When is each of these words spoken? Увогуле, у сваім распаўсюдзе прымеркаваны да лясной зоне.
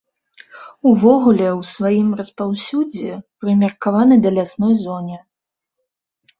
Увогуле, 0.91 1.47
у 1.57 1.59
сваім 1.73 2.09
распаўсюдзе 2.23 3.11
прымеркаваны 3.45 4.15
да 4.27 4.35
лясной 4.41 4.73
зоне. 4.83 5.17